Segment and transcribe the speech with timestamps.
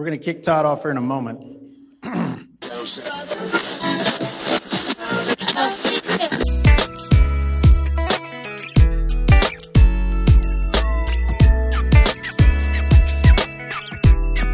[0.00, 1.42] We're going to kick Todd off here in a moment.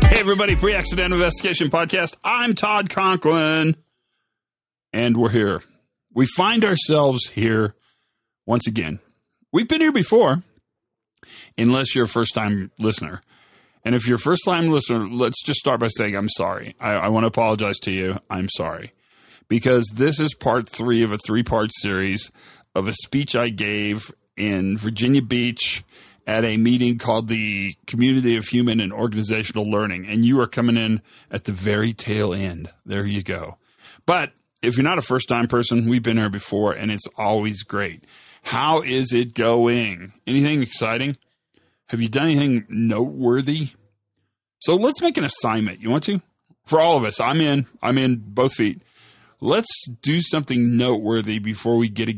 [0.02, 2.16] Hey, everybody, Pre Accident Investigation Podcast.
[2.24, 3.76] I'm Todd Conklin,
[4.92, 5.62] and we're here.
[6.12, 7.76] We find ourselves here
[8.46, 8.98] once again.
[9.52, 10.42] We've been here before,
[11.56, 13.22] unless you're a first time listener.
[13.86, 16.74] And if you're a first time listener, let's just start by saying I'm sorry.
[16.80, 18.18] I, I want to apologize to you.
[18.28, 18.92] I'm sorry.
[19.46, 22.32] Because this is part three of a three part series
[22.74, 25.84] of a speech I gave in Virginia Beach
[26.26, 30.04] at a meeting called the Community of Human and Organizational Learning.
[30.04, 31.00] And you are coming in
[31.30, 32.72] at the very tail end.
[32.84, 33.56] There you go.
[34.04, 37.62] But if you're not a first time person, we've been here before and it's always
[37.62, 38.02] great.
[38.42, 40.12] How is it going?
[40.26, 41.18] Anything exciting?
[41.88, 43.70] Have you done anything noteworthy?
[44.60, 45.80] So let's make an assignment.
[45.80, 46.20] You want to?
[46.64, 47.66] For all of us, I'm in.
[47.82, 48.82] I'm in both feet.
[49.40, 49.68] Let's
[50.02, 52.10] do something noteworthy before we get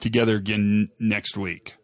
[0.00, 1.76] together again next week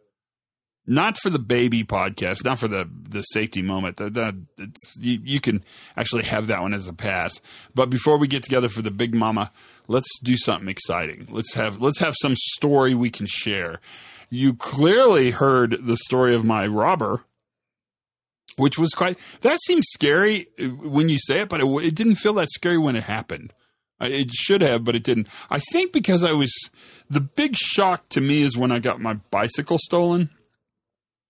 [0.89, 4.01] not for the baby podcast, not for the the safety moment.
[4.01, 5.63] You, you can
[5.97, 7.35] actually have that one as a pass.
[7.75, 9.53] But before we get together for the big mama,
[9.87, 11.29] let's do something exciting.
[11.31, 13.81] Let's have let's have some story we can share.
[14.31, 17.25] You clearly heard the story of my robber,
[18.57, 19.19] which was quite.
[19.41, 22.79] That seems scary uh, when you say it, but it, it didn't feel that scary
[22.79, 23.53] when it happened.
[24.01, 25.29] Uh, it should have, but it didn't.
[25.51, 26.53] I think because I was
[27.09, 30.31] the big shock to me is when I got my bicycle stolen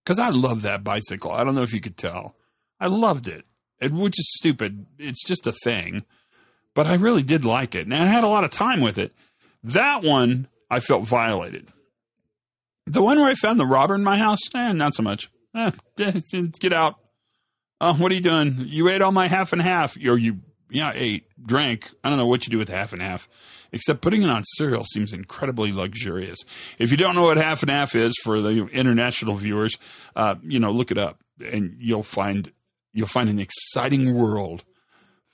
[0.05, 1.31] because I love that bicycle.
[1.31, 2.35] I don't know if you could tell.
[2.81, 3.45] I loved it,
[3.81, 4.87] it, which is stupid.
[4.99, 6.05] It's just a thing,
[6.75, 9.13] but I really did like it, and I had a lot of time with it.
[9.63, 11.69] That one I felt violated.
[12.89, 15.31] The one where I found the robber in my house, eh, not so much.
[15.55, 15.71] Eh,
[16.59, 16.97] get out.
[17.81, 18.65] Oh, what are you doing?
[18.67, 19.97] You ate all my half and half.
[19.97, 21.91] Or you, yeah, ate, drank.
[22.03, 23.29] I don't know what you do with half and half
[23.73, 26.39] except putting it on cereal seems incredibly luxurious.
[26.79, 29.77] If you don't know what half and half is for the international viewers,
[30.17, 32.53] uh, you know, look it up and you'll find
[32.93, 34.65] you'll find an exciting world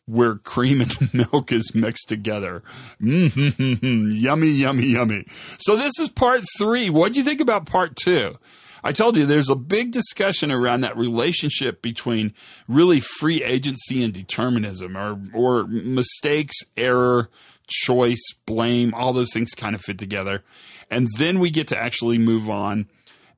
[0.06, 2.62] where cream and milk is mixed together.
[3.00, 5.26] Mm-hmm, yummy, yummy, yummy.
[5.58, 6.90] So this is part three.
[6.90, 8.38] What do you think about part two?
[8.86, 12.34] I told you there's a big discussion around that relationship between
[12.68, 17.30] really free agency and determinism or, or mistakes, error,
[17.66, 20.44] choice, blame, all those things kind of fit together.
[20.90, 22.86] And then we get to actually move on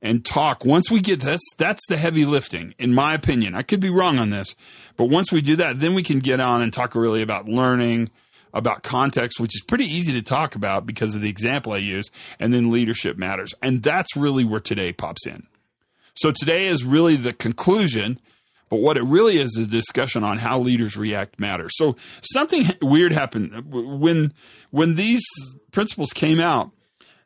[0.01, 0.65] and talk.
[0.65, 3.55] Once we get that's that's the heavy lifting, in my opinion.
[3.55, 4.55] I could be wrong on this,
[4.95, 8.09] but once we do that, then we can get on and talk really about learning,
[8.53, 12.09] about context, which is pretty easy to talk about because of the example I use,
[12.39, 13.53] and then leadership matters.
[13.61, 15.47] And that's really where today pops in.
[16.13, 18.19] So today is really the conclusion
[18.69, 21.71] but what it really is is a discussion on how leaders react matters.
[21.75, 24.33] So something weird happened when
[24.71, 25.23] when these
[25.71, 26.71] principles came out.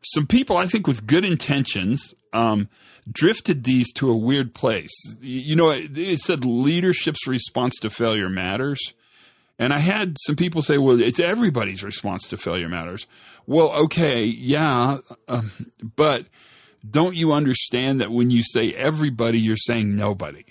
[0.03, 2.69] Some people, I think, with good intentions, um,
[3.11, 4.91] drifted these to a weird place.
[5.21, 8.93] You know, it, it said leadership's response to failure matters.
[9.59, 13.05] And I had some people say, well, it's everybody's response to failure matters.
[13.45, 14.97] Well, okay, yeah,
[15.27, 15.51] um,
[15.95, 16.25] but
[16.89, 20.45] don't you understand that when you say everybody, you're saying nobody?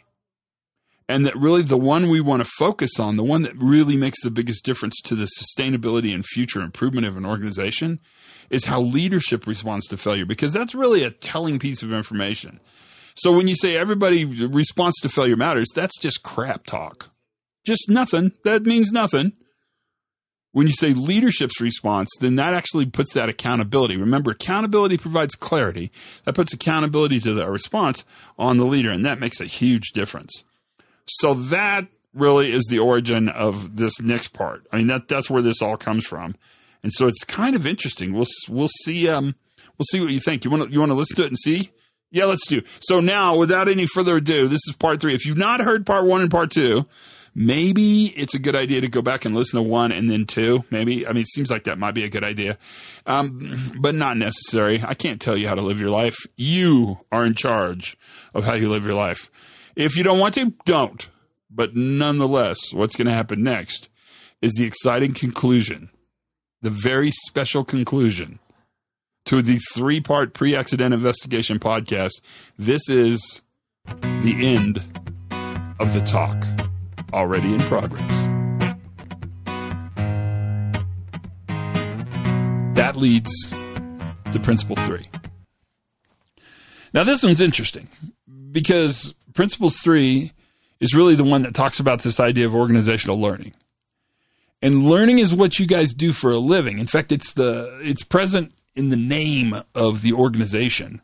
[1.10, 4.22] And that really the one we want to focus on, the one that really makes
[4.22, 8.00] the biggest difference to the sustainability and future improvement of an organization,
[8.48, 12.60] is how leadership responds to failure, because that's really a telling piece of information.
[13.16, 17.10] So when you say everybody responds to failure matters, that's just crap talk.
[17.66, 18.32] Just nothing.
[18.44, 19.32] That means nothing.
[20.53, 23.97] When you say leadership's response, then that actually puts that accountability.
[23.97, 25.92] Remember, accountability provides clarity.
[26.25, 28.04] That puts accountability to the response
[28.38, 30.42] on the leader, and that makes a huge difference.
[31.19, 34.66] So that really is the origin of this next part.
[34.72, 36.34] I mean that that's where this all comes from,
[36.82, 38.12] and so it's kind of interesting.
[38.12, 39.34] We'll we'll see um
[39.78, 40.44] we'll see what you think.
[40.44, 41.71] You want to you want to listen to it and see?
[42.12, 42.62] Yeah, let's do.
[42.81, 45.15] So now, without any further ado, this is part three.
[45.15, 46.87] If you've not heard part one and part two,
[47.37, 50.65] maybe it's a good idea to go back and listen to one and then two.
[50.71, 52.59] Maybe I mean it seems like that might be a good idea,
[53.06, 54.83] um, but not necessary.
[54.84, 56.16] I can't tell you how to live your life.
[56.36, 57.97] You are in charge
[58.34, 59.30] of how you live your life.
[59.80, 61.09] If you don't want to, don't.
[61.50, 63.88] But nonetheless, what's going to happen next
[64.42, 65.88] is the exciting conclusion,
[66.60, 68.41] the very special conclusion
[69.24, 72.21] to the three part pre accident investigation podcast.
[72.59, 73.41] This is
[73.86, 74.82] the end
[75.80, 76.44] of the talk,
[77.15, 78.27] already in progress.
[82.77, 85.09] That leads to principle three.
[86.92, 87.88] Now, this one's interesting
[88.53, 90.32] because Principles three
[90.80, 93.54] is really the one that talks about this idea of organizational learning.
[94.62, 96.78] And learning is what you guys do for a living.
[96.78, 101.00] In fact, it's the it's present in the name of the organization.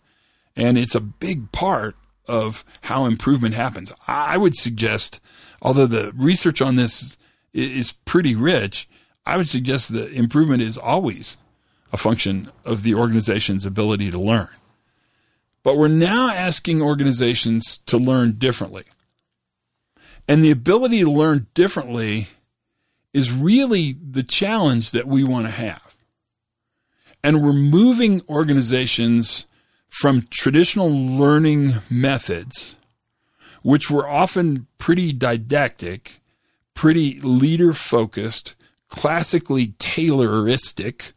[0.54, 1.96] And it's a big part
[2.26, 3.92] of how improvement happens.
[4.06, 5.20] I would suggest,
[5.62, 7.16] although the research on this
[7.52, 8.88] is pretty rich,
[9.24, 11.36] I would suggest that improvement is always
[11.92, 14.48] a function of the organization's ability to learn.
[15.66, 18.84] But we're now asking organizations to learn differently.
[20.28, 22.28] And the ability to learn differently
[23.12, 25.96] is really the challenge that we want to have.
[27.24, 29.46] And we're moving organizations
[29.88, 32.76] from traditional learning methods,
[33.62, 36.20] which were often pretty didactic,
[36.74, 38.54] pretty leader focused,
[38.88, 41.12] classically Tayloristic.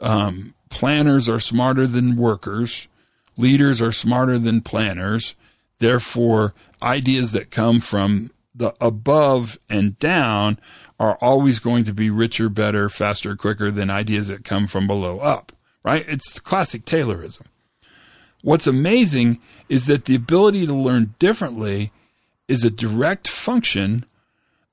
[0.00, 2.88] Um, planners are smarter than workers.
[3.36, 5.34] Leaders are smarter than planners.
[5.78, 10.58] Therefore, ideas that come from the above and down
[10.98, 15.18] are always going to be richer, better, faster, quicker than ideas that come from below
[15.18, 15.52] up,
[15.84, 16.04] right?
[16.08, 17.42] It's classic Taylorism.
[18.42, 21.92] What's amazing is that the ability to learn differently
[22.48, 24.06] is a direct function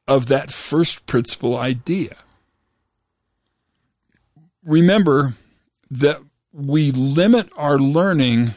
[0.07, 2.15] of that first principle idea.
[4.63, 5.35] Remember
[5.89, 6.21] that
[6.53, 8.53] we limit our learning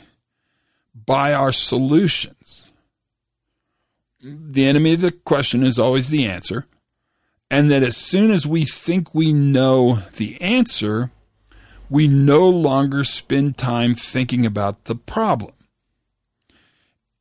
[0.95, 2.63] by our solutions.
[4.23, 6.67] The enemy of the question is always the answer.
[7.51, 11.11] And that as soon as we think we know the answer,
[11.89, 15.53] we no longer spend time thinking about the problem.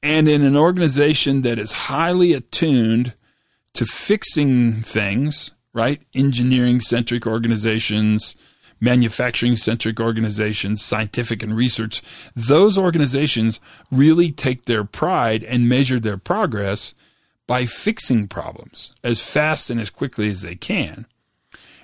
[0.01, 3.13] And in an organization that is highly attuned
[3.73, 6.01] to fixing things, right?
[6.15, 8.35] Engineering centric organizations,
[8.79, 12.01] manufacturing centric organizations, scientific and research,
[12.35, 13.59] those organizations
[13.91, 16.93] really take their pride and measure their progress
[17.47, 21.05] by fixing problems as fast and as quickly as they can.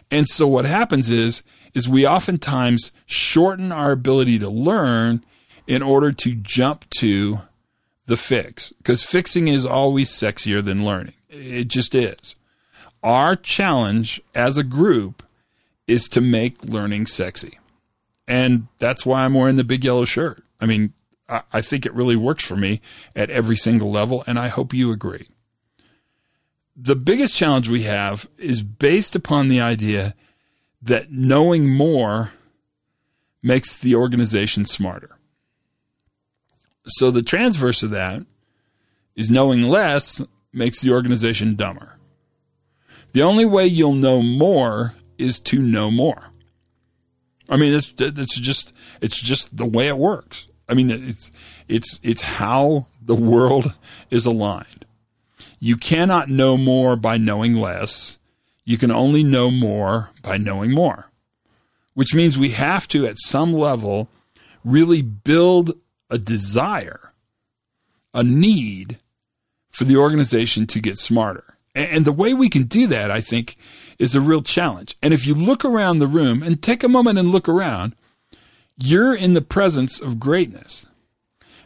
[0.10, 1.44] And so what happens is
[1.74, 5.24] is we oftentimes shorten our ability to learn
[5.68, 7.40] in order to jump to
[8.08, 11.14] the fix because fixing is always sexier than learning.
[11.30, 12.36] It just is.
[13.04, 15.24] Our challenge as a group
[15.88, 17.60] is to make learning sexy.
[18.28, 20.44] And that's why I'm wearing the big yellow shirt.
[20.60, 20.94] I mean,
[21.28, 22.82] I, I think it really works for me
[23.16, 25.28] at every single level, and I hope you agree.
[26.76, 30.16] The biggest challenge we have is based upon the idea
[30.82, 32.32] that knowing more
[33.44, 35.18] makes the organization smarter.
[36.86, 38.26] So the transverse of that
[39.16, 40.22] is knowing less
[40.54, 41.98] makes the organization dumber.
[43.14, 46.32] The only way you'll know more is to know more.
[47.50, 50.48] I mean, it's it's just it's just the way it works.
[50.68, 51.32] I mean, it's
[51.68, 53.74] it's it's how the world
[54.10, 54.86] is aligned.
[55.60, 58.18] You cannot know more by knowing less.
[58.64, 61.12] You can only know more by knowing more,
[61.94, 64.08] which means we have to, at some level,
[64.64, 65.72] really build
[66.10, 67.14] a desire,
[68.14, 69.00] a need
[69.72, 71.58] for the organization to get smarter.
[71.74, 73.56] And the way we can do that, I think,
[74.02, 74.98] is a real challenge.
[75.04, 77.96] And if you look around the room and take a moment and look around,
[78.76, 80.88] you're in the presence of greatness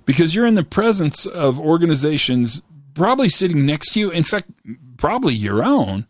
[0.05, 2.61] because you're in the presence of organizations
[2.93, 4.49] probably sitting next to you, in fact,
[4.97, 6.07] probably your own,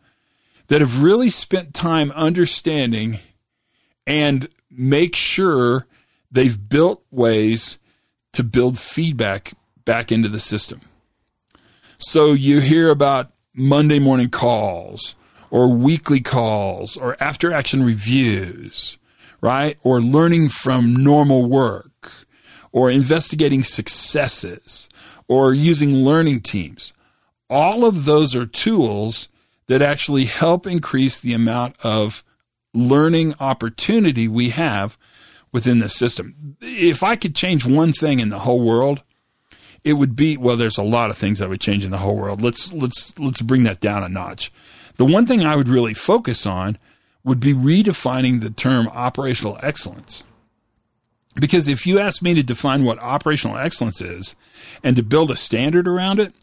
[0.68, 3.20] that have really spent time understanding
[4.08, 5.86] and make sure
[6.32, 7.78] they've built ways
[8.34, 9.54] to build feedback
[9.86, 10.82] back into the system.
[12.00, 15.14] So you hear about Monday morning calls
[15.50, 18.98] or weekly calls or after action reviews,
[19.42, 19.78] right?
[19.84, 22.12] Or learning from normal work
[22.72, 24.90] or investigating successes
[25.28, 26.94] or using learning teams.
[27.50, 29.30] All of those are tools
[29.68, 32.24] that actually help increase the amount of
[32.74, 34.98] learning opportunity we have
[35.52, 36.58] within the system.
[36.62, 39.04] If I could change one thing in the whole world,
[39.86, 42.18] it would be well there's a lot of things I would change in the whole
[42.18, 42.42] world.
[42.42, 44.52] Let's let's let's bring that down a notch.
[44.98, 46.78] The one thing I would really focus on
[47.24, 50.24] would be redefining the term operational excellence.
[51.36, 54.36] Because if you ask me to define what operational excellence is
[54.84, 56.34] and to build a standard around it,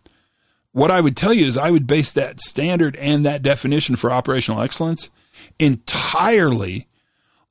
[0.72, 4.10] what I would tell you is I would base that standard and that definition for
[4.10, 5.10] operational excellence
[5.58, 6.88] entirely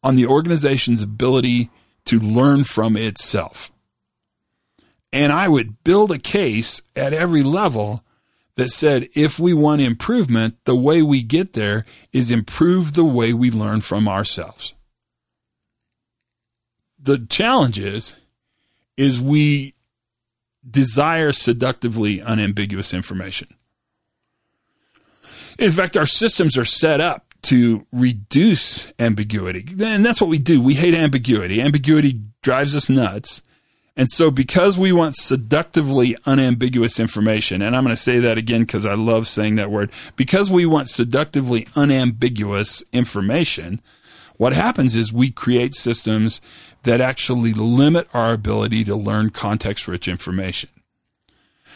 [0.03, 1.69] on the organization's ability
[2.05, 3.71] to learn from itself.
[5.13, 8.03] And I would build a case at every level
[8.61, 13.33] that said if we want improvement, the way we get there is improve the way
[13.33, 14.75] we learn from ourselves.
[16.99, 18.13] The challenge is
[18.97, 19.73] is we
[20.69, 23.47] desire seductively unambiguous information.
[25.57, 29.65] In fact, our systems are set up to reduce ambiguity.
[29.83, 30.61] And that's what we do.
[30.61, 31.59] We hate ambiguity.
[31.59, 33.41] Ambiguity drives us nuts.
[33.97, 38.61] And so, because we want seductively unambiguous information, and I'm going to say that again
[38.61, 43.81] because I love saying that word, because we want seductively unambiguous information,
[44.37, 46.39] what happens is we create systems
[46.83, 50.69] that actually limit our ability to learn context rich information,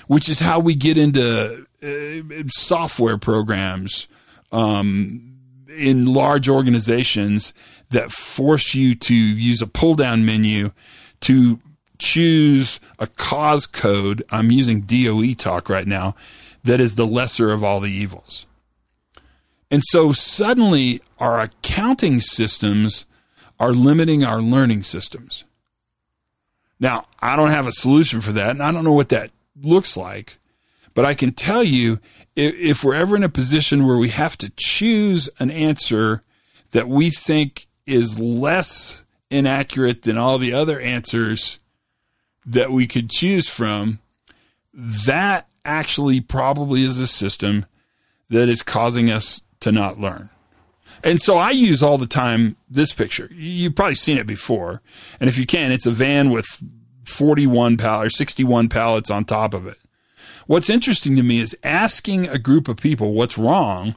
[0.07, 4.07] which is how we get into uh, software programs
[4.51, 5.37] um,
[5.77, 7.53] in large organizations
[7.89, 10.71] that force you to use a pull down menu
[11.21, 11.59] to
[11.99, 14.23] choose a cause code.
[14.29, 16.15] I'm using DOE talk right now
[16.65, 18.45] that is the lesser of all the evils.
[19.71, 23.05] And so suddenly our accounting systems
[23.59, 25.43] are limiting our learning systems.
[26.79, 29.95] Now, I don't have a solution for that, and I don't know what that looks
[29.95, 30.37] like,
[30.93, 31.99] but I can tell you
[32.35, 36.21] if, if we're ever in a position where we have to choose an answer
[36.71, 41.59] that we think is less inaccurate than all the other answers
[42.45, 43.99] that we could choose from,
[44.73, 47.65] that actually probably is a system
[48.29, 50.29] that is causing us to not learn.
[51.03, 53.29] And so I use all the time this picture.
[53.31, 54.81] You've probably seen it before.
[55.19, 56.45] And if you can, it's a van with
[57.05, 59.77] 41 pallets or 61 pallets on top of it.
[60.47, 63.95] What's interesting to me is asking a group of people what's wrong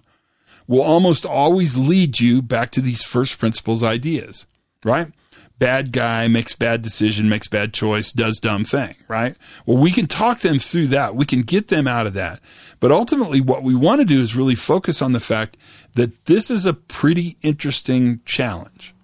[0.67, 4.47] will almost always lead you back to these first principles ideas,
[4.85, 5.13] right?
[5.59, 9.37] Bad guy makes bad decision, makes bad choice, does dumb thing, right?
[9.67, 11.17] Well, we can talk them through that.
[11.17, 12.41] We can get them out of that.
[12.79, 15.57] But ultimately, what we want to do is really focus on the fact
[15.95, 18.95] that this is a pretty interesting challenge.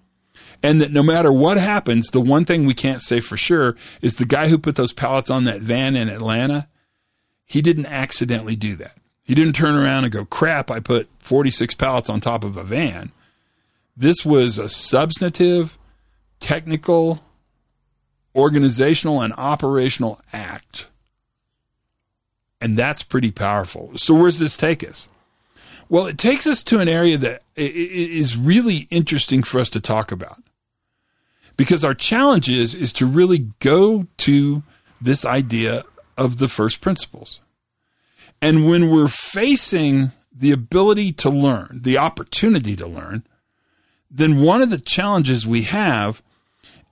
[0.63, 4.15] And that no matter what happens, the one thing we can't say for sure is
[4.15, 6.69] the guy who put those pallets on that van in Atlanta
[7.45, 8.97] he didn't accidentally do that.
[9.23, 12.63] He didn't turn around and go, crap, I put 46 pallets on top of a
[12.63, 13.11] van.
[13.95, 15.77] This was a substantive,
[16.45, 17.23] technical,
[18.35, 20.85] organizational, and operational act.
[22.61, 23.93] And that's pretty powerful.
[23.95, 25.07] So, where's this take us?
[25.89, 30.11] Well, it takes us to an area that is really interesting for us to talk
[30.11, 30.43] about.
[31.57, 34.61] Because our challenge is, is to really go to
[35.01, 35.83] this idea
[36.15, 37.39] of the first principles.
[38.39, 43.25] And when we're facing the ability to learn, the opportunity to learn,
[44.11, 46.21] then one of the challenges we have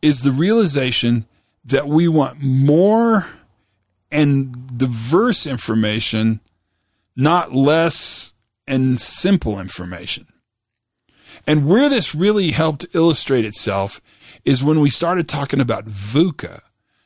[0.04, 1.26] is the realization
[1.64, 3.26] that we want more
[4.12, 6.42] and diverse information,
[7.16, 8.34] not less
[8.68, 10.28] and simple information.
[11.48, 14.02] And where this really helped illustrate itself
[14.44, 16.62] is when we started talking about VUCA,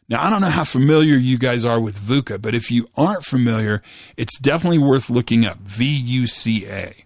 [0.10, 3.26] now, I don't know how familiar you guys are with VUCA, but if you aren't
[3.26, 3.82] familiar,
[4.16, 7.04] it's definitely worth looking up VUCA.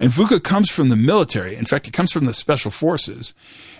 [0.00, 1.56] And VUCA comes from the military.
[1.56, 3.34] In fact, it comes from the special forces.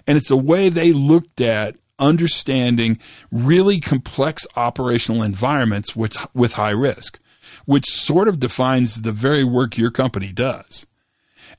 [0.06, 2.98] And it's a way they looked at understanding
[3.30, 7.18] really complex operational environments with, with high risk,
[7.64, 10.86] which sort of defines the very work your company does.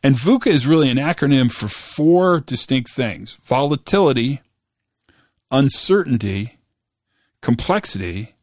[0.04, 4.42] And VUCA is really an acronym for four distinct things volatility,
[5.50, 6.58] uncertainty,
[7.42, 8.36] complexity,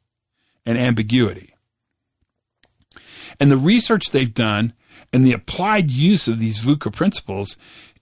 [0.67, 1.55] and ambiguity.
[3.41, 4.73] And the research they've done
[5.15, 7.57] and the applied use of these VUCA principles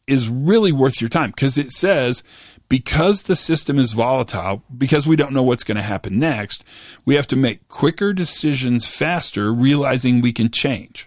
[0.07, 2.23] is really worth your time because it says
[2.71, 6.64] because the system is volatile, because we don't know what's going to happen next,
[7.04, 11.07] we have to make quicker decisions faster, realizing we can change,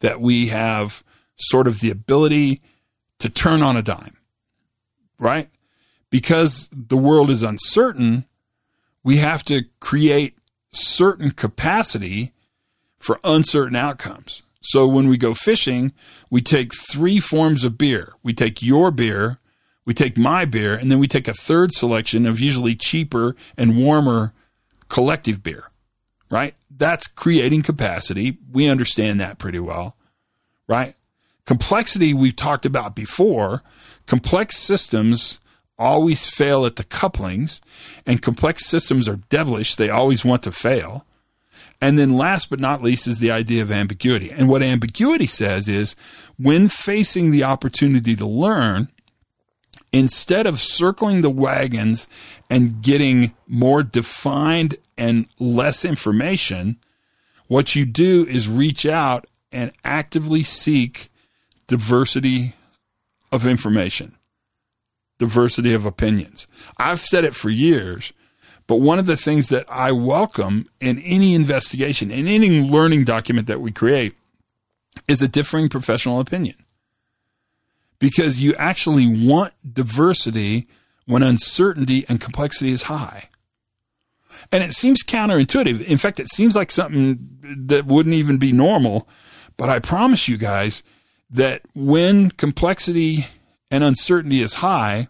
[0.00, 1.04] that we have
[1.36, 2.60] sort of the ability
[3.20, 4.16] to turn on a dime,
[5.16, 5.48] right?
[6.10, 8.24] Because the world is uncertain,
[9.04, 10.36] we have to create
[10.72, 12.32] certain capacity
[12.98, 14.42] for uncertain outcomes.
[14.66, 15.92] So when we go fishing,
[16.28, 18.14] we take three forms of beer.
[18.22, 19.38] We take your beer,
[19.84, 23.78] we take my beer, and then we take a third selection of usually cheaper and
[23.78, 24.32] warmer
[24.88, 25.70] collective beer,
[26.30, 26.54] right?
[26.68, 28.38] That's creating capacity.
[28.52, 29.96] We understand that pretty well,
[30.66, 30.94] right?
[31.46, 33.62] Complexity we've talked about before.
[34.06, 35.38] Complex systems
[35.78, 37.60] always fail at the couplings,
[38.04, 39.76] and complex systems are devilish.
[39.76, 41.04] They always want to fail.
[41.80, 44.30] And then last but not least is the idea of ambiguity.
[44.30, 45.94] And what ambiguity says is
[46.38, 48.88] when facing the opportunity to learn,
[49.92, 52.08] instead of circling the wagons
[52.48, 56.78] and getting more defined and less information,
[57.46, 61.08] what you do is reach out and actively seek
[61.66, 62.54] diversity
[63.30, 64.16] of information
[65.18, 66.46] diversity of opinions.
[66.78, 68.12] I've said it for years,
[68.66, 73.46] but one of the things that I welcome in any investigation, in any learning document
[73.46, 74.14] that we create,
[75.06, 76.56] is a differing professional opinion
[77.98, 80.66] because you actually want diversity
[81.06, 83.28] when uncertainty and complexity is high.
[84.52, 85.82] And it seems counterintuitive.
[85.84, 87.18] In fact, it seems like something
[87.66, 89.08] that wouldn't even be normal.
[89.56, 90.82] But I promise you guys
[91.30, 93.26] that when complexity
[93.70, 95.08] and uncertainty is high,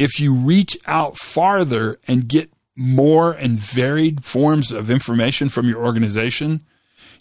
[0.00, 5.84] if you reach out farther and get more and varied forms of information from your
[5.84, 6.64] organization,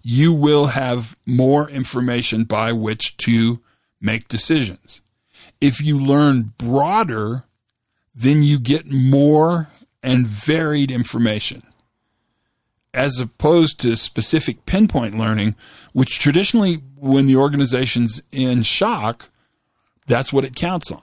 [0.01, 3.59] you will have more information by which to
[3.99, 5.01] make decisions.
[5.59, 7.43] If you learn broader,
[8.15, 9.67] then you get more
[10.01, 11.63] and varied information
[12.93, 15.55] as opposed to specific pinpoint learning,
[15.91, 19.29] which traditionally, when the organization's in shock,
[20.07, 21.01] that's what it counts on.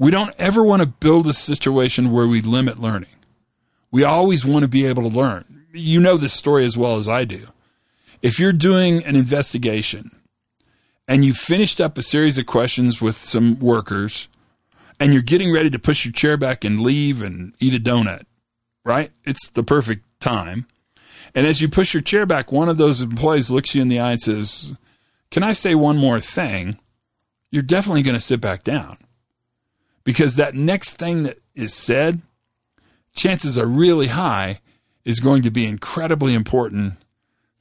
[0.00, 3.10] We don't ever want to build a situation where we limit learning.
[3.90, 5.66] We always want to be able to learn.
[5.74, 7.48] You know this story as well as I do.
[8.22, 10.10] If you're doing an investigation
[11.06, 14.28] and you finished up a series of questions with some workers
[14.98, 18.22] and you're getting ready to push your chair back and leave and eat a donut,
[18.86, 19.10] right?
[19.24, 20.66] It's the perfect time.
[21.34, 24.00] And as you push your chair back, one of those employees looks you in the
[24.00, 24.72] eye and says,
[25.30, 26.78] Can I say one more thing?
[27.50, 28.96] You're definitely going to sit back down
[30.04, 32.22] because that next thing that is said,
[33.14, 34.60] chances are really high,
[35.04, 36.94] is going to be incredibly important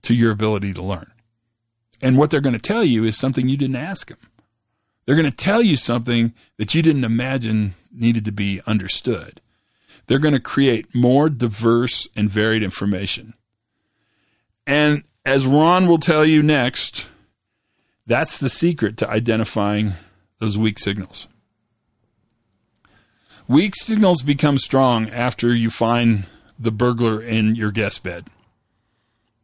[0.04, 1.12] to your ability to learn.
[2.02, 4.20] And what they're going to tell you is something you didn't ask them.
[5.06, 9.42] They're going to tell you something that you didn't imagine needed to be understood.
[10.08, 13.34] They're going to create more diverse and varied information.
[14.66, 17.08] And as Ron will tell you next,
[18.06, 19.94] that's the secret to identifying
[20.40, 21.28] those weak signals.
[23.50, 26.26] Weak signals become strong after you find
[26.58, 28.28] the burglar in your guest bed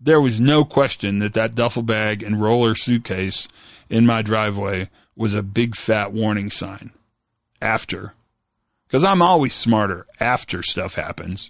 [0.05, 3.47] there was no question that that duffel bag and roller suitcase
[3.89, 6.91] in my driveway was a big fat warning sign
[7.62, 8.13] after.
[8.88, 11.49] Because I'm always smarter after stuff happens.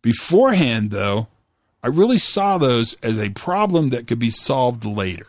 [0.00, 1.28] Beforehand, though,
[1.82, 5.26] I really saw those as a problem that could be solved later.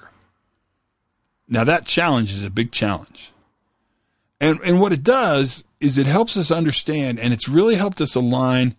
[1.50, 3.32] Now, that challenge is a big challenge.
[4.39, 8.16] And, and what it does is it helps us understand, and it's really helped us
[8.16, 8.76] align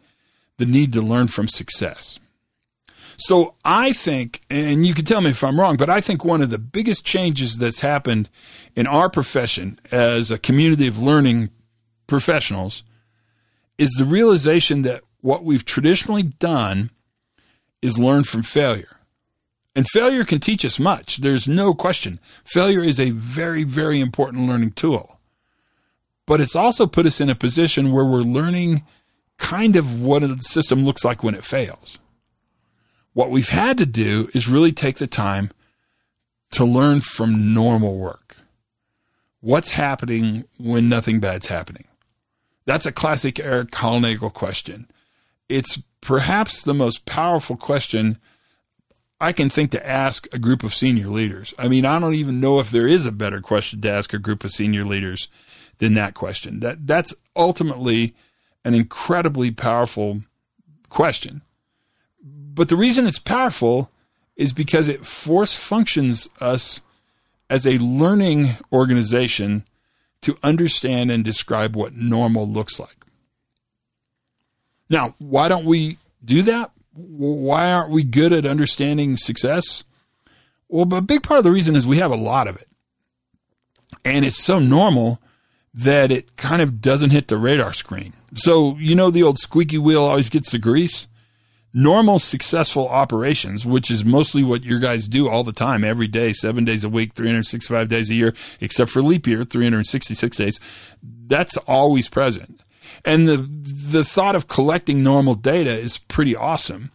[0.57, 2.19] the need to learn from success.
[3.17, 6.41] So I think, and you can tell me if I'm wrong, but I think one
[6.41, 8.29] of the biggest changes that's happened
[8.77, 11.51] in our profession as a community of learning
[12.07, 12.85] professionals
[13.77, 16.91] is the realization that what we've traditionally done
[17.83, 18.99] is learn from failure.
[19.75, 21.19] And failure can teach us much.
[21.19, 22.21] There's no question.
[22.45, 25.18] Failure is a very, very important learning tool.
[26.29, 28.85] But it's also put us in a position where we're learning
[29.39, 31.99] kind of what a system looks like when it fails.
[33.15, 35.51] What we've had to do is really take the time
[36.51, 38.37] to learn from normal work.
[39.41, 41.85] What's happening when nothing bad's happening?
[42.67, 44.91] That's a classic Eric Hollnagel question.
[45.49, 48.19] It's perhaps the most powerful question
[49.19, 51.55] I can think to ask a group of senior leaders.
[51.59, 54.19] I mean, I don't even know if there is a better question to ask a
[54.19, 55.29] group of senior leaders
[55.79, 56.61] than that question.
[56.61, 58.15] That that's ultimately
[58.65, 60.23] an incredibly powerful
[60.89, 61.43] question.
[62.23, 63.91] But the reason it's powerful
[64.37, 66.81] is because it force functions us
[67.51, 69.65] as a learning organization
[70.23, 73.07] to understand and describe what normal looks like.
[74.91, 76.73] Now, why don't we do that?
[76.93, 79.85] Why aren't we good at understanding success?
[80.69, 82.69] Well, a big part of the reason is we have a lot of it.
[84.05, 85.21] And it's so normal
[85.79, 88.13] that it kind of doesn't hit the radar screen.
[88.35, 91.07] So, you know, the old squeaky wheel always gets the grease
[91.75, 96.33] normal successful operations, which is mostly what your guys do all the time, every day,
[96.33, 100.61] seven days a week, 365 days a year, except for leap year, 366 days,
[101.27, 102.63] that's always present.
[103.05, 106.91] And the, the thought of collecting normal data is pretty awesome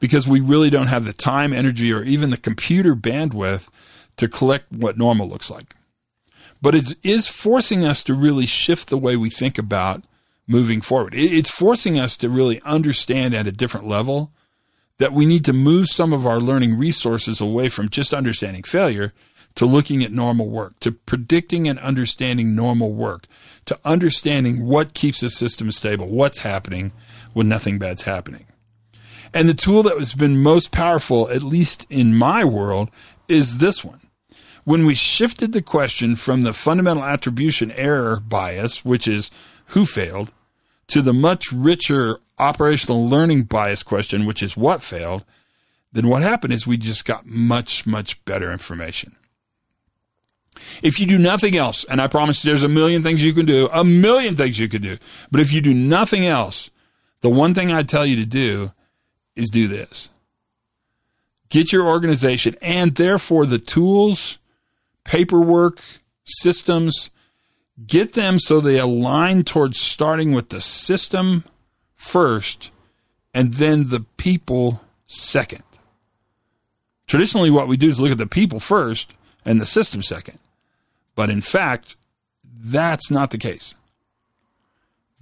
[0.00, 3.68] because we really don't have the time, energy, or even the computer bandwidth
[4.16, 5.74] to collect what normal looks like.
[6.60, 10.04] But it is forcing us to really shift the way we think about
[10.46, 11.14] moving forward.
[11.14, 14.32] It's forcing us to really understand at a different level
[14.98, 19.12] that we need to move some of our learning resources away from just understanding failure
[19.54, 23.26] to looking at normal work, to predicting and understanding normal work,
[23.66, 26.92] to understanding what keeps a system stable, what's happening
[27.32, 28.46] when nothing bad's happening.
[29.32, 32.90] And the tool that has been most powerful, at least in my world,
[33.28, 34.00] is this one.
[34.68, 39.30] When we shifted the question from the fundamental attribution error bias, which is
[39.68, 40.30] who failed,
[40.88, 45.24] to the much richer operational learning bias question, which is what failed,
[45.90, 49.16] then what happened is we just got much, much better information.
[50.82, 53.70] If you do nothing else, and I promise there's a million things you can do,
[53.72, 54.98] a million things you could do,
[55.30, 56.68] but if you do nothing else,
[57.22, 58.72] the one thing I'd tell you to do
[59.34, 60.10] is do this.
[61.48, 64.36] Get your organization and therefore the tools,
[65.08, 65.80] paperwork,
[66.26, 67.08] systems,
[67.86, 71.44] get them so they align towards starting with the system
[71.94, 72.70] first
[73.32, 75.62] and then the people second.
[77.06, 79.14] Traditionally, what we do is look at the people first
[79.46, 80.38] and the system second.
[81.14, 81.96] But in fact,
[82.44, 83.74] that's not the case.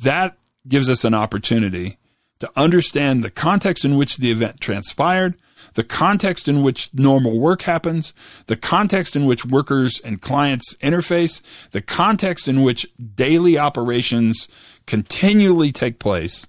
[0.00, 1.96] That gives us an opportunity
[2.40, 5.36] to understand the context in which the event transpired,
[5.74, 8.12] the context in which normal work happens,
[8.46, 11.40] the context in which workers and clients interface,
[11.72, 14.48] the context in which daily operations
[14.86, 16.46] continually take place,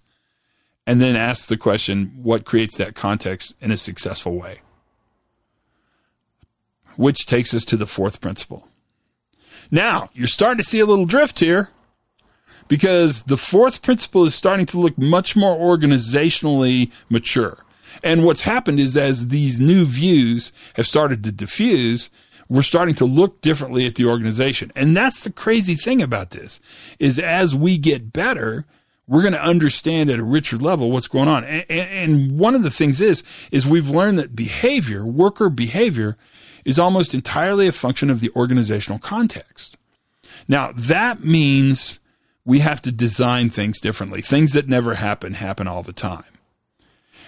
[0.85, 4.61] and then ask the question what creates that context in a successful way?
[6.95, 8.67] Which takes us to the fourth principle.
[9.69, 11.69] Now, you're starting to see a little drift here
[12.67, 17.63] because the fourth principle is starting to look much more organizationally mature.
[18.03, 22.09] And what's happened is as these new views have started to diffuse,
[22.49, 24.71] we're starting to look differently at the organization.
[24.75, 26.59] And that's the crazy thing about this
[26.99, 28.65] is as we get better,
[29.07, 31.43] we're going to understand at a richer level what's going on.
[31.43, 36.17] And, and, one of the things is, is we've learned that behavior, worker behavior,
[36.65, 39.77] is almost entirely a function of the organizational context.
[40.47, 41.99] Now, that means
[42.47, 44.21] we have to design things differently.
[44.21, 46.23] Things that never happen happen all the time.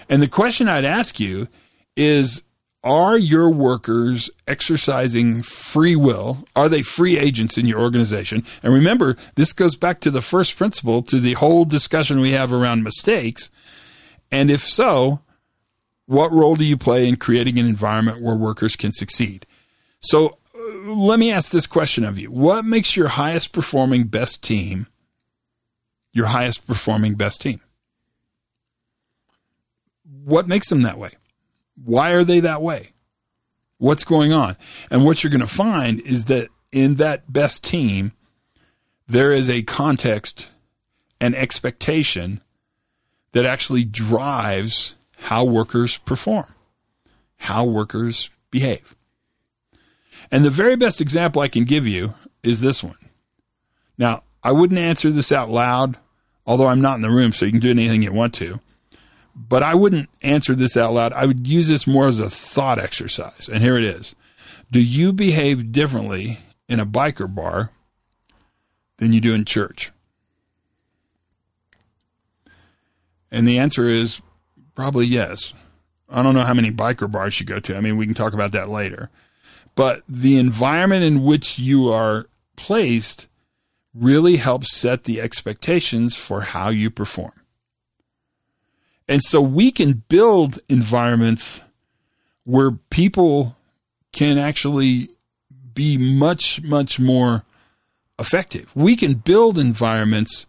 [0.07, 1.49] And the question I'd ask you
[1.97, 2.41] is
[2.85, 6.45] are your workers exercising free will?
[6.55, 8.45] Are they free agents in your organization?
[8.63, 12.53] And remember, this goes back to the first principle, to the whole discussion we have
[12.53, 13.51] around mistakes.
[14.31, 15.19] And if so,
[16.05, 19.45] what role do you play in creating an environment where workers can succeed?
[19.99, 24.41] So uh, let me ask this question of you What makes your highest performing best
[24.41, 24.87] team
[26.11, 27.61] your highest performing best team?
[30.23, 31.11] What makes them that way?
[31.83, 32.91] Why are they that way?
[33.77, 34.57] What's going on?
[34.91, 38.11] And what you're going to find is that in that best team,
[39.07, 40.49] there is a context
[41.21, 42.41] and expectation
[43.31, 46.45] that actually drives how workers perform,
[47.37, 48.95] how workers behave.
[50.31, 52.97] And the very best example I can give you is this one.
[53.97, 55.97] Now, I wouldn't answer this out loud,
[56.45, 58.59] although I'm not in the room, so you can do anything you want to
[59.47, 61.13] but I wouldn't answer this out loud.
[61.13, 63.49] I would use this more as a thought exercise.
[63.51, 64.15] And here it is
[64.69, 67.71] Do you behave differently in a biker bar
[68.97, 69.91] than you do in church?
[73.31, 74.21] And the answer is
[74.75, 75.53] probably yes.
[76.09, 77.77] I don't know how many biker bars you go to.
[77.77, 79.09] I mean, we can talk about that later.
[79.75, 83.27] But the environment in which you are placed
[83.99, 87.33] really helps set the expectations for how you perform.
[89.07, 91.61] And so we can build environments
[92.43, 93.57] where people
[94.11, 95.09] can actually
[95.73, 97.43] be much, much more
[98.19, 98.71] effective.
[98.75, 100.45] We can build environments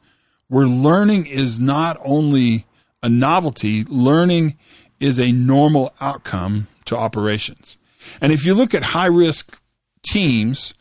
[0.48, 2.66] where learning is not only
[3.02, 4.58] a novelty, learning
[4.98, 7.78] is a normal outcome to operations.
[8.20, 9.58] And if you look at high risk
[10.02, 10.74] teams,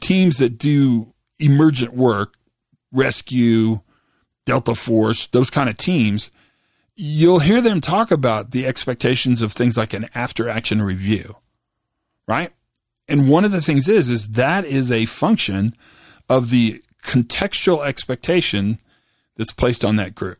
[0.00, 1.11] teams that do
[1.42, 2.34] emergent work,
[2.92, 3.80] rescue,
[4.44, 6.30] Delta Force, those kind of teams,
[6.94, 11.36] you'll hear them talk about the expectations of things like an after action review,
[12.26, 12.52] right?
[13.08, 15.76] And one of the things is, is that is a function
[16.28, 18.78] of the contextual expectation
[19.36, 20.38] that's placed on that group.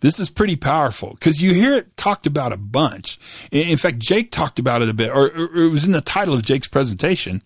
[0.00, 3.18] This is pretty powerful because you hear it talked about a bunch.
[3.50, 6.42] In fact, Jake talked about it a bit, or, it was in the title of
[6.42, 7.42] Jake's presentation,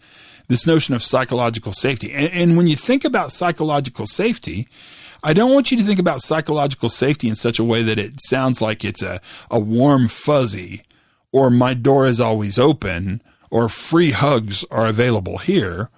[0.50, 2.12] this notion of psychological safety.
[2.12, 4.66] And, and when you think about psychological safety,
[5.22, 8.20] I don't want you to think about psychological safety in such a way that it
[8.26, 10.82] sounds like it's a, a warm fuzzy
[11.30, 15.88] or my door is always open or free hugs are available here.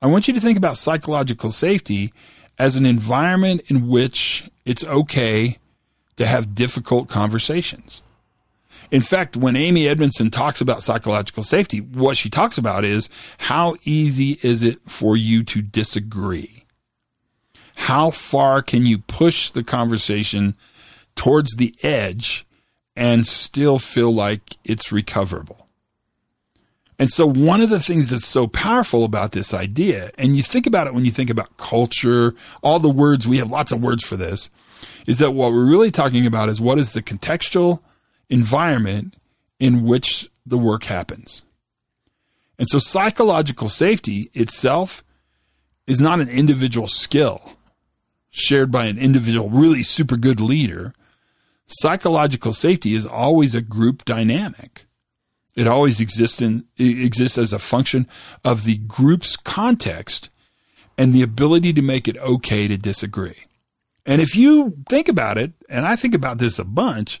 [0.00, 2.12] I want you to think about psychological safety
[2.60, 5.58] as an environment in which it's okay
[6.18, 8.00] to have difficult conversations.
[8.92, 13.74] In fact, when Amy Edmondson talks about psychological safety, what she talks about is how
[13.82, 16.62] easy is it for you to disagree?
[17.82, 20.54] how far can you push the conversation
[21.16, 22.46] towards the edge
[22.94, 25.66] and still feel like it's recoverable?
[26.98, 30.66] And so, one of the things that's so powerful about this idea, and you think
[30.66, 34.04] about it when you think about culture, all the words, we have lots of words
[34.04, 34.50] for this,
[35.06, 37.80] is that what we're really talking about is what is the contextual
[38.32, 39.14] environment
[39.60, 41.42] in which the work happens.
[42.58, 45.04] And so psychological safety itself
[45.86, 47.56] is not an individual skill
[48.30, 50.94] shared by an individual, really super good leader.
[51.66, 54.86] Psychological safety is always a group dynamic.
[55.54, 58.08] It always exists in, exists as a function
[58.42, 60.30] of the group's context
[60.96, 63.44] and the ability to make it okay to disagree.
[64.06, 67.20] And if you think about it, and I think about this a bunch,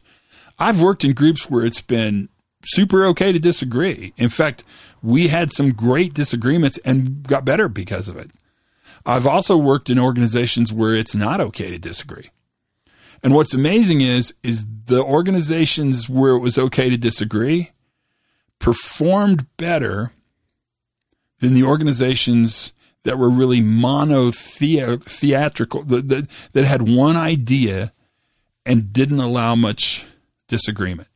[0.62, 2.28] I've worked in groups where it's been
[2.64, 4.12] super okay to disagree.
[4.16, 4.62] In fact,
[5.02, 8.30] we had some great disagreements and got better because of it.
[9.04, 12.30] I've also worked in organizations where it's not okay to disagree.
[13.24, 17.72] And what's amazing is is the organizations where it was okay to disagree
[18.60, 20.12] performed better
[21.40, 22.72] than the organizations
[23.02, 27.92] that were really monotheatrical that, that, that had one idea
[28.64, 30.06] and didn't allow much
[30.52, 31.08] disagreement.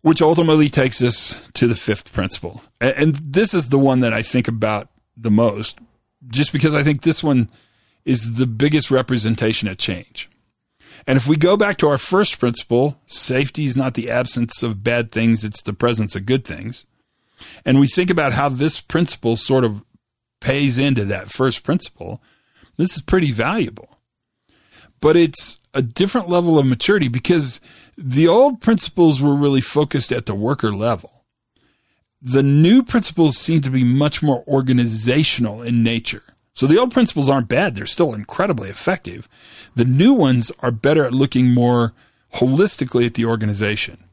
[0.00, 2.64] Which ultimately takes us to the fifth principle.
[2.80, 5.78] And this is the one that I think about the most,
[6.28, 7.50] just because I think this one
[8.06, 10.30] is the biggest representation of change.
[11.06, 14.82] And if we go back to our first principle, safety is not the absence of
[14.82, 16.86] bad things, it's the presence of good things.
[17.66, 19.82] And we think about how this principle sort of
[20.40, 22.22] pays into that first principle,
[22.78, 23.98] this is pretty valuable.
[25.02, 27.60] But it's a different level of maturity because
[27.96, 31.24] the old principles were really focused at the worker level.
[32.22, 36.22] The new principles seem to be much more organizational in nature.
[36.54, 39.28] So the old principles aren't bad, they're still incredibly effective.
[39.76, 41.94] The new ones are better at looking more
[42.34, 44.04] holistically at the organization.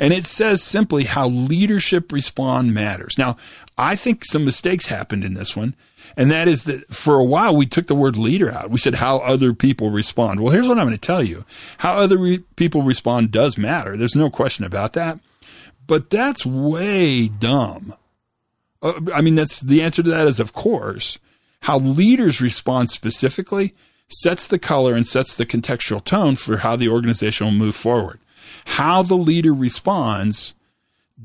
[0.00, 3.18] And it says simply how leadership respond matters.
[3.18, 3.36] Now,
[3.76, 5.76] I think some mistakes happened in this one.
[6.16, 8.70] And that is that for a while we took the word leader out.
[8.70, 10.40] We said how other people respond.
[10.40, 11.44] Well, here's what I'm going to tell you.
[11.78, 13.94] How other re- people respond does matter.
[13.94, 15.20] There's no question about that.
[15.86, 17.94] But that's way dumb.
[18.82, 21.18] Uh, I mean, that's the answer to that is of course.
[21.62, 23.74] How leaders respond specifically
[24.08, 28.18] sets the color and sets the contextual tone for how the organization will move forward.
[28.64, 30.54] How the leader responds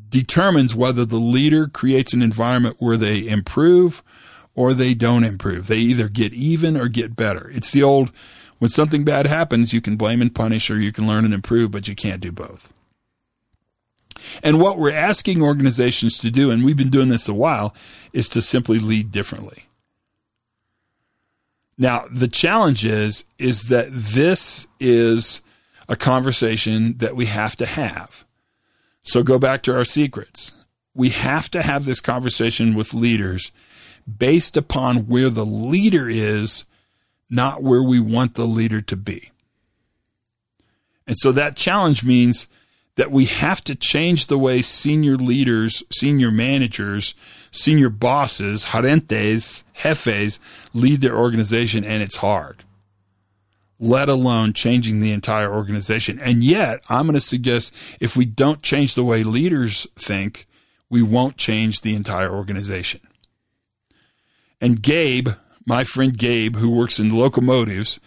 [0.10, 4.04] determines whether the leader creates an environment where they improve
[4.54, 5.68] or they don't improve.
[5.68, 7.52] They either get even or get better.
[7.54, 8.12] It's the old
[8.60, 11.72] when something bad happens, you can blame and punish or you can learn and improve,
[11.72, 12.74] but you can't do both.
[14.42, 17.76] And what we're asking organizations to do, and we've been doing this a while,
[18.14, 19.66] is to simply lead differently.
[21.78, 25.42] Now, the challenge is is that this is
[25.88, 28.26] a conversation that we have to have.
[29.04, 30.52] So go back to our secrets.
[30.94, 33.52] We have to have this conversation with leaders
[34.18, 36.66] based upon where the leader is,
[37.30, 39.32] not where we want the leader to be.
[41.08, 42.48] And so that challenge means
[42.96, 47.14] that we have to change the way senior leaders, senior managers,
[47.52, 50.40] senior bosses, gerentes, jefes
[50.74, 52.64] lead their organization, and it's hard,
[53.80, 56.20] let alone changing the entire organization.
[56.20, 60.48] And yet, I'm going to suggest if we don't change the way leaders think,
[60.90, 63.02] we won't change the entire organization.
[64.62, 65.30] And Gabe,
[65.66, 68.00] my friend Gabe, who works in locomotives,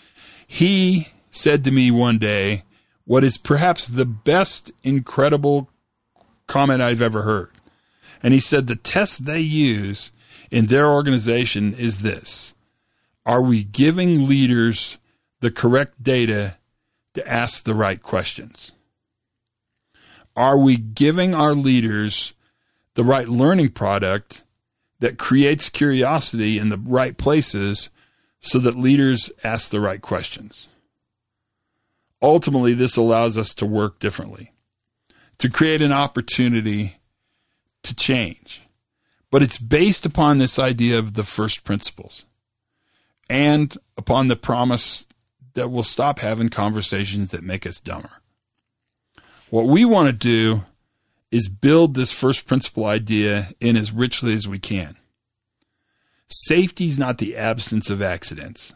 [0.46, 2.64] he said to me one day
[3.04, 5.70] what is perhaps the best incredible
[6.46, 7.50] comment I've ever heard.
[8.22, 10.10] And he said the test they use
[10.50, 12.54] in their organization is this
[13.26, 14.98] Are we giving leaders
[15.40, 16.56] the correct data
[17.14, 18.72] to ask the right questions?
[20.36, 22.32] Are we giving our leaders
[22.94, 24.42] the right learning product
[24.98, 27.90] that creates curiosity in the right places
[28.40, 30.66] so that leaders ask the right questions.
[32.20, 34.52] Ultimately, this allows us to work differently,
[35.38, 36.96] to create an opportunity
[37.84, 38.62] to change.
[39.30, 42.24] But it's based upon this idea of the first principles
[43.30, 45.06] and upon the promise
[45.58, 48.22] that we'll stop having conversations that make us dumber.
[49.50, 50.62] What we want to do
[51.32, 54.96] is build this first principle idea in as richly as we can.
[56.28, 58.72] Safety is not the absence of accidents.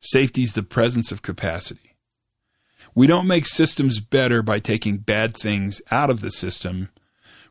[0.00, 1.96] Safety is the presence of capacity.
[2.94, 6.90] We don't make systems better by taking bad things out of the system.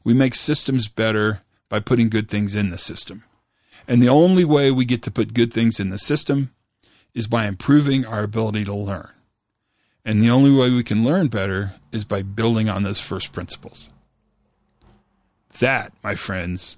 [0.03, 3.23] We make systems better by putting good things in the system.
[3.87, 6.51] And the only way we get to put good things in the system
[7.17, 9.09] is by improving our ability to learn.
[10.05, 13.89] And the only way we can learn better is by building on those first principles.
[15.57, 16.77] That, my friends,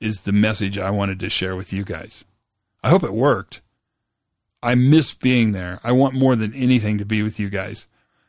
[0.00, 2.24] is the message I wanted to share with you guys.
[2.82, 3.60] I hope it worked.
[4.64, 5.78] I miss being there.
[5.84, 7.86] I want more than anything to be with you guys.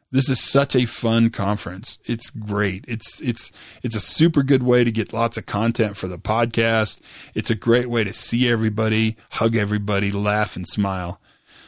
[0.09, 1.97] This is such a fun conference.
[2.05, 2.85] It's great.
[2.87, 3.51] It's it's
[3.83, 6.99] it's a super good way to get lots of content for the podcast.
[7.35, 11.19] It's a great way to see everybody, hug everybody, laugh and smile.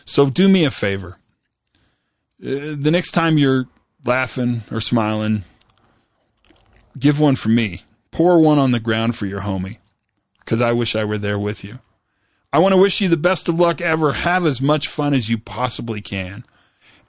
[0.05, 1.17] So do me a favor.
[2.41, 3.67] Uh, the next time you're
[4.05, 5.43] laughing or smiling,
[6.97, 7.83] give one for me.
[8.11, 9.77] Pour one on the ground for your homie
[10.39, 11.79] because I wish I were there with you.
[12.53, 14.13] I want to wish you the best of luck ever.
[14.13, 16.45] Have as much fun as you possibly can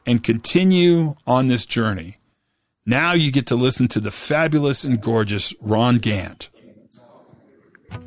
[0.06, 2.16] and continue on this journey.
[2.86, 6.48] Now you get to listen to the fabulous and gorgeous Ron Gantt.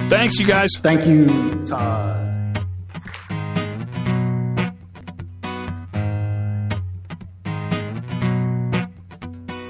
[0.10, 0.70] Thanks, you guys.
[0.82, 1.28] Thank you,
[1.66, 2.22] Todd.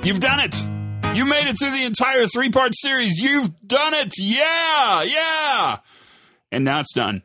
[0.04, 0.54] You've done it.
[1.16, 3.18] You made it through the entire three part series.
[3.20, 4.14] You've done it.
[4.18, 5.78] Yeah, yeah.
[6.52, 7.24] And now it's done.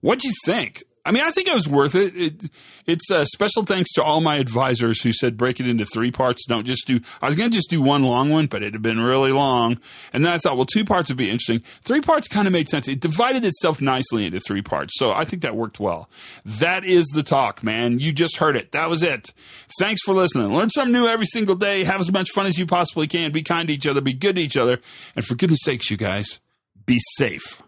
[0.00, 0.84] What'd you think?
[1.06, 2.16] I mean, I think it was worth it.
[2.16, 2.50] it
[2.86, 6.46] it's a special thanks to all my advisors who said break it into three parts.
[6.46, 7.00] Don't just do.
[7.20, 9.78] I was going to just do one long one, but it had been really long.
[10.12, 11.62] And then I thought, well, two parts would be interesting.
[11.82, 12.88] Three parts kind of made sense.
[12.88, 16.08] It divided itself nicely into three parts, so I think that worked well.
[16.44, 17.98] That is the talk, man.
[17.98, 18.72] You just heard it.
[18.72, 19.34] That was it.
[19.78, 20.54] Thanks for listening.
[20.54, 21.84] Learn something new every single day.
[21.84, 23.30] Have as much fun as you possibly can.
[23.30, 24.00] Be kind to each other.
[24.00, 24.80] Be good to each other.
[25.14, 26.40] And for goodness sakes, you guys,
[26.86, 27.62] be safe.